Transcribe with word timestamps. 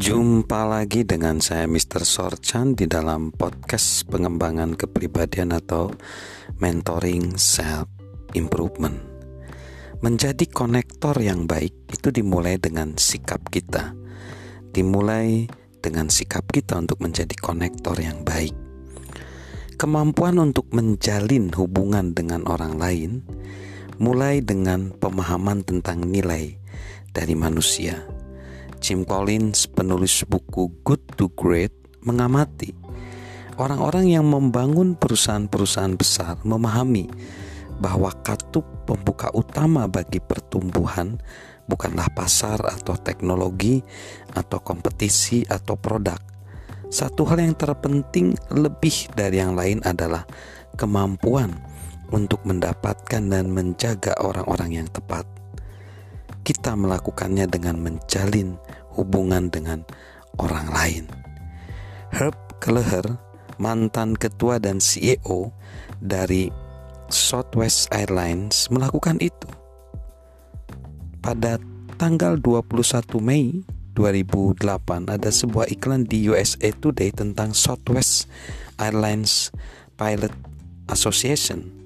Jumpa 0.00 0.64
lagi 0.64 1.04
dengan 1.04 1.44
saya 1.44 1.68
Mr. 1.68 2.08
Sorchan 2.08 2.72
di 2.72 2.88
dalam 2.88 3.36
podcast 3.36 4.08
pengembangan 4.08 4.72
kepribadian 4.72 5.52
atau 5.52 5.92
mentoring 6.56 7.36
self 7.36 7.84
improvement. 8.32 8.96
Menjadi 10.00 10.48
konektor 10.48 11.20
yang 11.20 11.44
baik 11.44 11.92
itu 11.92 12.08
dimulai 12.16 12.56
dengan 12.56 12.96
sikap 12.96 13.52
kita. 13.52 13.92
Dimulai 14.72 15.44
dengan 15.84 16.08
sikap 16.08 16.48
kita 16.48 16.80
untuk 16.80 17.04
menjadi 17.04 17.36
konektor 17.36 18.00
yang 18.00 18.24
baik. 18.24 18.56
Kemampuan 19.76 20.40
untuk 20.40 20.64
menjalin 20.72 21.52
hubungan 21.52 22.16
dengan 22.16 22.48
orang 22.48 22.80
lain 22.80 23.20
mulai 24.00 24.40
dengan 24.40 24.96
pemahaman 24.96 25.60
tentang 25.60 26.08
nilai 26.08 26.56
dari 27.12 27.36
manusia 27.36 28.00
Jim 28.90 29.06
Collins, 29.06 29.70
penulis 29.70 30.26
buku 30.26 30.82
Good 30.82 31.14
to 31.14 31.30
Great, 31.38 31.70
mengamati 32.02 32.74
orang-orang 33.54 34.18
yang 34.18 34.26
membangun 34.26 34.98
perusahaan-perusahaan 34.98 35.94
besar 35.94 36.42
memahami 36.42 37.06
bahwa 37.78 38.10
katup 38.26 38.66
pembuka 38.90 39.30
utama 39.30 39.86
bagi 39.86 40.18
pertumbuhan 40.18 41.22
bukanlah 41.70 42.10
pasar 42.18 42.58
atau 42.66 42.98
teknologi 42.98 43.78
atau 44.34 44.58
kompetisi 44.58 45.46
atau 45.46 45.78
produk. 45.78 46.18
Satu 46.90 47.22
hal 47.30 47.46
yang 47.46 47.54
terpenting 47.54 48.34
lebih 48.50 49.06
dari 49.14 49.38
yang 49.38 49.54
lain 49.54 49.86
adalah 49.86 50.26
kemampuan 50.74 51.54
untuk 52.10 52.42
mendapatkan 52.42 53.22
dan 53.22 53.54
menjaga 53.54 54.18
orang-orang 54.18 54.82
yang 54.82 54.90
tepat 54.90 55.30
kita 56.40 56.72
melakukannya 56.72 57.46
dengan 57.46 57.78
menjalin 57.78 58.56
hubungan 59.00 59.48
dengan 59.48 59.82
orang 60.36 60.68
lain. 60.68 61.04
Herb 62.12 62.36
Kelleher, 62.60 63.16
mantan 63.56 64.14
ketua 64.14 64.60
dan 64.60 64.78
CEO 64.78 65.52
dari 66.04 66.52
Southwest 67.08 67.88
Airlines 67.90 68.68
melakukan 68.68 69.16
itu. 69.18 69.48
Pada 71.20 71.56
tanggal 71.96 72.36
21 72.40 73.20
Mei 73.20 73.64
2008 73.96 75.10
ada 75.10 75.30
sebuah 75.32 75.68
iklan 75.68 76.08
di 76.08 76.30
USA 76.30 76.72
Today 76.72 77.12
tentang 77.12 77.52
Southwest 77.52 78.30
Airlines 78.80 79.52
Pilot 80.00 80.32
Association 80.88 81.79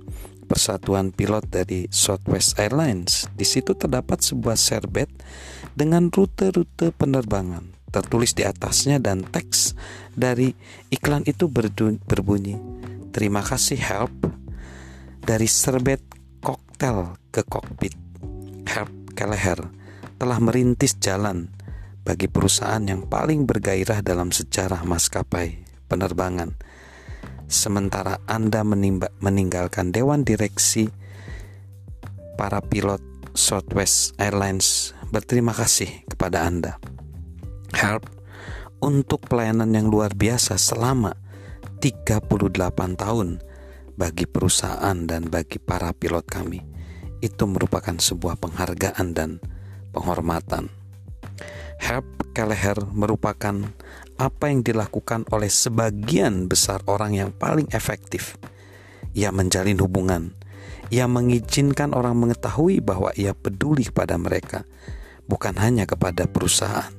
persatuan 0.44 1.10
pilot 1.10 1.48
dari 1.48 1.88
Southwest 1.88 2.60
Airlines. 2.60 3.26
Di 3.32 3.42
situ 3.42 3.72
terdapat 3.72 4.20
sebuah 4.20 4.54
serbet 4.54 5.08
dengan 5.72 6.12
rute-rute 6.12 6.92
penerbangan. 6.94 7.72
Tertulis 7.90 8.36
di 8.36 8.44
atasnya 8.44 9.02
dan 9.02 9.24
teks 9.24 9.74
dari 10.12 10.52
iklan 10.92 11.24
itu 11.24 11.48
berbunyi, 11.48 12.60
"Terima 13.10 13.40
kasih 13.40 13.80
help 13.80 14.12
dari 15.24 15.48
serbet 15.48 16.04
koktel 16.44 17.16
ke 17.32 17.42
kokpit." 17.42 17.96
Help 18.68 18.92
Kelleher 19.16 19.58
telah 20.20 20.38
merintis 20.38 20.98
jalan 20.98 21.50
bagi 22.04 22.28
perusahaan 22.28 22.82
yang 22.84 23.08
paling 23.08 23.48
bergairah 23.48 24.04
dalam 24.04 24.28
sejarah 24.28 24.84
maskapai 24.84 25.64
penerbangan 25.88 26.52
sementara 27.48 28.20
Anda 28.28 28.64
menimba, 28.66 29.12
meninggalkan 29.20 29.90
dewan 29.90 30.22
direksi 30.26 30.88
para 32.34 32.58
pilot 32.64 33.00
Southwest 33.34 34.14
Airlines 34.18 34.94
berterima 35.10 35.50
kasih 35.50 36.06
kepada 36.06 36.46
Anda. 36.46 36.78
Help 37.74 38.06
untuk 38.78 39.26
pelayanan 39.26 39.72
yang 39.74 39.90
luar 39.90 40.14
biasa 40.14 40.60
selama 40.60 41.16
38 41.82 42.30
tahun 42.94 43.42
bagi 43.94 44.26
perusahaan 44.26 44.96
dan 45.06 45.26
bagi 45.30 45.58
para 45.58 45.90
pilot 45.94 46.26
kami. 46.26 46.60
Itu 47.24 47.48
merupakan 47.48 47.96
sebuah 47.96 48.36
penghargaan 48.38 49.16
dan 49.16 49.40
penghormatan. 49.94 50.83
Help 51.80 52.06
Kelleher 52.34 52.78
merupakan 52.90 53.54
apa 54.18 54.44
yang 54.50 54.62
dilakukan 54.62 55.26
oleh 55.30 55.50
sebagian 55.50 56.46
besar 56.46 56.82
orang 56.86 57.14
yang 57.18 57.30
paling 57.34 57.70
efektif. 57.74 58.38
Ia 59.14 59.30
menjalin 59.30 59.78
hubungan. 59.82 60.34
Ia 60.90 61.06
mengizinkan 61.10 61.96
orang 61.96 62.18
mengetahui 62.18 62.82
bahwa 62.82 63.10
ia 63.16 63.32
peduli 63.32 63.88
kepada 63.88 64.20
mereka, 64.20 64.66
bukan 65.26 65.56
hanya 65.58 65.88
kepada 65.88 66.28
perusahaan, 66.28 66.92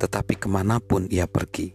tetapi 0.00 0.34
ke 0.36 0.48
mana 0.50 0.82
pun 0.82 1.06
ia 1.08 1.28
pergi. 1.30 1.72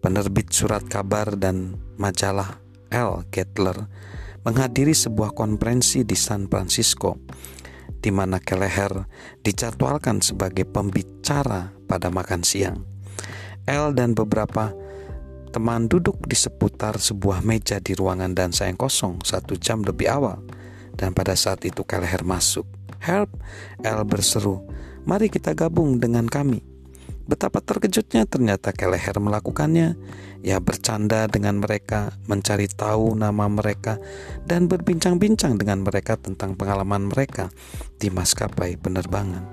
Penerbit 0.00 0.50
surat 0.50 0.84
kabar 0.88 1.36
dan 1.36 1.76
majalah 2.00 2.56
L. 2.88 3.28
Kettler 3.28 3.86
menghadiri 4.42 4.96
sebuah 4.96 5.36
konferensi 5.36 6.02
di 6.02 6.16
San 6.16 6.48
Francisco 6.48 7.20
di 8.00 8.08
mana 8.08 8.40
Keleher 8.40 9.04
dijadwalkan 9.44 10.24
sebagai 10.24 10.64
pembicara 10.64 11.72
pada 11.84 12.08
makan 12.08 12.40
siang. 12.40 12.82
L 13.68 13.92
dan 13.92 14.16
beberapa 14.16 14.72
teman 15.52 15.86
duduk 15.86 16.24
di 16.24 16.34
seputar 16.38 16.96
sebuah 16.96 17.44
meja 17.44 17.82
di 17.82 17.92
ruangan 17.92 18.32
dansa 18.32 18.66
yang 18.66 18.80
kosong 18.80 19.20
satu 19.20 19.60
jam 19.60 19.84
lebih 19.84 20.08
awal. 20.08 20.40
Dan 20.96 21.12
pada 21.12 21.36
saat 21.36 21.64
itu 21.64 21.84
Keleher 21.84 22.24
masuk. 22.24 22.66
Help! 23.00 23.32
L 23.80 24.04
berseru, 24.04 24.60
mari 25.08 25.32
kita 25.32 25.56
gabung 25.56 25.96
dengan 25.96 26.28
kami. 26.28 26.69
Betapa 27.30 27.62
terkejutnya 27.62 28.26
ternyata 28.26 28.74
Keleher 28.74 29.22
melakukannya. 29.22 29.94
Ia 30.42 30.58
bercanda 30.58 31.30
dengan 31.30 31.62
mereka, 31.62 32.10
mencari 32.26 32.66
tahu 32.66 33.14
nama 33.14 33.46
mereka, 33.46 34.02
dan 34.42 34.66
berbincang-bincang 34.66 35.54
dengan 35.54 35.86
mereka 35.86 36.18
tentang 36.18 36.58
pengalaman 36.58 37.06
mereka 37.06 37.46
di 38.02 38.10
maskapai 38.10 38.74
penerbangan. 38.82 39.46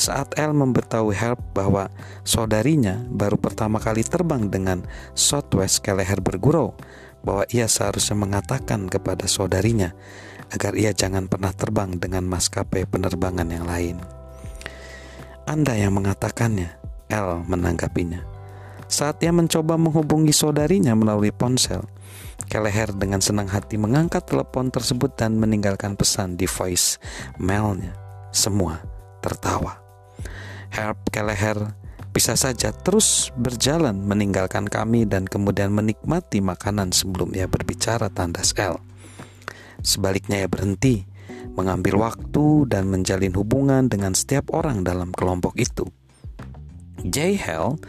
Saat 0.00 0.40
El 0.40 0.56
memberitahu 0.56 1.12
Help 1.12 1.52
bahwa 1.52 1.92
saudarinya 2.24 3.04
baru 3.12 3.36
pertama 3.36 3.76
kali 3.76 4.00
terbang 4.00 4.48
dengan 4.48 4.80
Southwest 5.12 5.84
Keleher 5.84 6.24
bergurau 6.24 6.72
bahwa 7.20 7.44
ia 7.52 7.68
seharusnya 7.68 8.16
mengatakan 8.16 8.88
kepada 8.88 9.28
saudarinya 9.28 9.92
agar 10.56 10.72
ia 10.72 10.96
jangan 10.96 11.28
pernah 11.28 11.52
terbang 11.52 12.00
dengan 12.00 12.24
maskapai 12.24 12.88
penerbangan 12.88 13.52
yang 13.52 13.68
lain. 13.68 14.00
Anda 15.44 15.76
yang 15.76 16.00
mengatakannya, 16.00 16.79
El 17.10 17.44
menanggapinya. 17.44 18.22
Saat 18.90 19.22
ia 19.22 19.30
mencoba 19.30 19.78
menghubungi 19.78 20.34
saudarinya 20.34 20.94
melalui 20.98 21.30
ponsel, 21.30 21.86
Keleher 22.50 22.90
dengan 22.90 23.22
senang 23.22 23.46
hati 23.46 23.78
mengangkat 23.78 24.26
telepon 24.26 24.74
tersebut 24.74 25.14
dan 25.14 25.38
meninggalkan 25.38 25.94
pesan 25.94 26.34
di 26.34 26.50
voice 26.50 26.98
mailnya. 27.38 27.94
Semua 28.34 28.82
tertawa. 29.22 29.78
Herb 30.74 30.98
Kelleher 31.14 31.78
bisa 32.10 32.34
saja 32.34 32.74
terus 32.74 33.30
berjalan 33.38 34.02
meninggalkan 34.02 34.66
kami 34.66 35.06
dan 35.06 35.30
kemudian 35.30 35.70
menikmati 35.70 36.42
makanan 36.42 36.90
sebelum 36.90 37.30
ia 37.38 37.46
berbicara 37.46 38.10
tandas 38.10 38.50
L. 38.58 38.82
Sebaliknya 39.86 40.42
ia 40.42 40.48
berhenti, 40.50 41.06
mengambil 41.54 42.02
waktu 42.02 42.66
dan 42.66 42.90
menjalin 42.90 43.34
hubungan 43.38 43.86
dengan 43.86 44.18
setiap 44.18 44.50
orang 44.50 44.82
dalam 44.82 45.14
kelompok 45.14 45.54
itu. 45.54 45.86
J. 47.06 47.36
Hell 47.40 47.80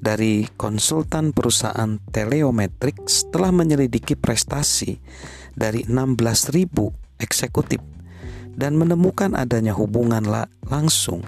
dari 0.00 0.48
konsultan 0.56 1.36
perusahaan 1.36 2.00
Teleometrics 2.10 3.28
telah 3.28 3.52
menyelidiki 3.52 4.16
prestasi 4.16 4.96
dari 5.52 5.84
16.000 5.86 7.20
eksekutif 7.20 7.80
dan 8.54 8.78
menemukan 8.78 9.34
adanya 9.34 9.74
hubungan 9.74 10.22
langsung 10.64 11.26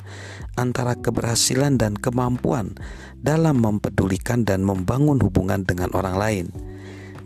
antara 0.54 0.94
keberhasilan 0.96 1.76
dan 1.76 1.98
kemampuan 1.98 2.78
dalam 3.18 3.60
mempedulikan 3.60 4.46
dan 4.46 4.62
membangun 4.62 5.20
hubungan 5.20 5.66
dengan 5.66 5.92
orang 5.92 6.16
lain. 6.16 6.46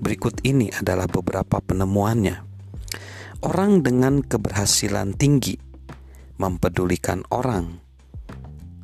Berikut 0.01 0.41
ini 0.49 0.73
adalah 0.73 1.07
beberapa 1.07 1.61
penemuannya. 1.61 2.49
Orang 3.45 3.85
dengan 3.85 4.25
keberhasilan 4.25 5.17
tinggi 5.17 5.57
mempedulikan 6.41 7.25
orang 7.29 7.90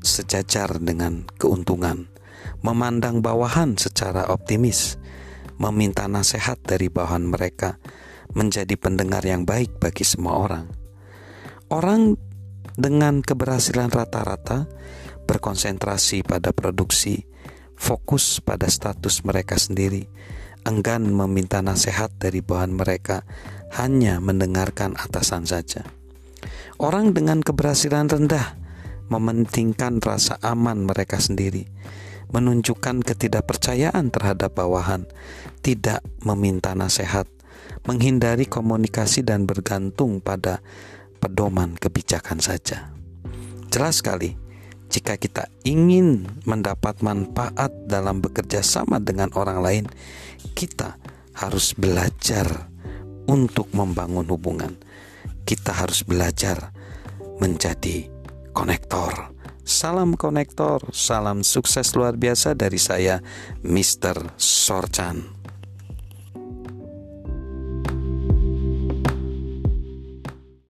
sejajar 0.07 0.79
dengan 0.79 1.27
keuntungan, 1.37 2.07
memandang 2.63 3.21
bawahan 3.21 3.75
secara 3.75 4.31
optimis, 4.31 4.97
meminta 5.59 6.07
nasihat 6.07 6.57
dari 6.63 6.87
bawahan 6.87 7.27
mereka, 7.27 7.83
menjadi 8.33 8.79
pendengar 8.79 9.27
yang 9.27 9.43
baik 9.43 9.83
bagi 9.83 10.07
semua 10.07 10.39
orang. 10.39 10.67
Orang 11.67 12.15
dengan 12.79 13.25
keberhasilan 13.25 13.91
rata-rata 13.91 14.71
berkonsentrasi 15.27 16.23
pada 16.23 16.55
produksi, 16.55 17.27
fokus 17.75 18.39
pada 18.39 18.71
status 18.71 19.27
mereka 19.27 19.59
sendiri, 19.59 20.07
enggan 20.63 21.11
meminta 21.11 21.59
nasihat 21.63 22.15
dari 22.21 22.45
bahan 22.45 22.77
mereka, 22.77 23.27
hanya 23.75 24.23
mendengarkan 24.23 24.95
atasan 24.95 25.47
saja. 25.49 25.83
Orang 26.77 27.17
dengan 27.17 27.41
keberhasilan 27.41 28.07
rendah 28.13 28.66
mementingkan 29.09 30.03
rasa 30.03 30.39
aman 30.43 30.87
mereka 30.87 31.19
sendiri, 31.23 31.67
menunjukkan 32.35 33.07
ketidakpercayaan 33.07 34.11
terhadap 34.11 34.59
bawahan, 34.59 35.07
tidak 35.63 36.03
meminta 36.23 36.75
nasihat, 36.75 37.31
menghindari 37.87 38.47
komunikasi 38.47 39.23
dan 39.23 39.47
bergantung 39.47 40.19
pada 40.19 40.63
pedoman 41.23 41.79
kebijakan 41.79 42.43
saja. 42.43 42.91
Jelas 43.71 44.03
sekali, 44.03 44.35
jika 44.87 45.19
kita 45.19 45.51
ingin 45.67 46.27
mendapat 46.47 47.03
manfaat 47.03 47.75
dalam 47.91 48.23
bekerja 48.23 48.63
sama 48.63 49.03
dengan 49.03 49.35
orang 49.35 49.59
lain, 49.61 49.85
kita 50.55 50.97
harus 51.37 51.75
belajar 51.75 52.71
untuk 53.27 53.69
membangun 53.75 54.27
hubungan. 54.31 54.79
Kita 55.47 55.75
harus 55.75 56.03
belajar 56.03 56.75
menjadi 57.39 58.16
konektor. 58.57 59.37
Salam 59.69 60.17
konektor, 60.17 60.81
salam 60.97 61.45
sukses 61.45 61.93
luar 61.93 62.17
biasa 62.17 62.57
dari 62.57 62.81
saya, 62.81 63.21
Mr. 63.61 64.33
Sorchan. 64.41 65.36